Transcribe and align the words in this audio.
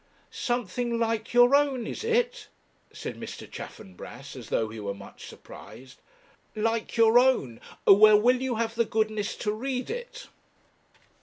'Something 0.31 0.97
like 0.97 1.31
your 1.31 1.53
own, 1.53 1.85
is 1.85 2.03
it?' 2.03 2.47
said 2.91 3.19
Mr. 3.19 3.47
Chaffanbrass, 3.47 4.35
as 4.35 4.49
though 4.49 4.69
he 4.69 4.79
were 4.79 4.95
much 4.95 5.27
surprised. 5.27 5.99
'Like 6.55 6.97
your 6.97 7.19
own! 7.19 7.61
Well, 7.85 8.19
will 8.19 8.41
you 8.41 8.55
have 8.55 8.73
the 8.73 8.85
goodness 8.85 9.35
to 9.35 9.51
read 9.51 9.91
it?' 9.91 10.25